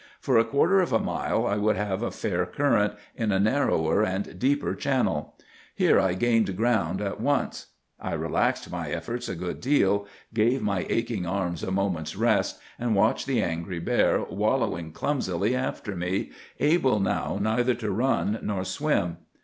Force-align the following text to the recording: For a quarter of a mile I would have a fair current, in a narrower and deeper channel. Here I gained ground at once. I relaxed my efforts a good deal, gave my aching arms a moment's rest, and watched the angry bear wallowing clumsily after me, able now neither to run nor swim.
For 0.19 0.39
a 0.39 0.43
quarter 0.43 0.79
of 0.79 0.91
a 0.91 0.97
mile 0.97 1.45
I 1.45 1.57
would 1.57 1.75
have 1.75 2.01
a 2.01 2.09
fair 2.09 2.43
current, 2.47 2.93
in 3.15 3.31
a 3.31 3.39
narrower 3.39 4.01
and 4.01 4.39
deeper 4.39 4.73
channel. 4.73 5.35
Here 5.75 5.99
I 5.99 6.15
gained 6.15 6.57
ground 6.57 7.01
at 7.01 7.21
once. 7.21 7.67
I 7.99 8.13
relaxed 8.13 8.71
my 8.71 8.89
efforts 8.89 9.29
a 9.29 9.35
good 9.35 9.59
deal, 9.61 10.07
gave 10.33 10.59
my 10.63 10.87
aching 10.89 11.27
arms 11.27 11.61
a 11.61 11.69
moment's 11.69 12.15
rest, 12.15 12.57
and 12.79 12.95
watched 12.95 13.27
the 13.27 13.43
angry 13.43 13.77
bear 13.77 14.23
wallowing 14.23 14.91
clumsily 14.91 15.55
after 15.55 15.95
me, 15.95 16.31
able 16.59 16.99
now 16.99 17.37
neither 17.39 17.75
to 17.75 17.91
run 17.91 18.39
nor 18.41 18.63
swim. 18.65 19.17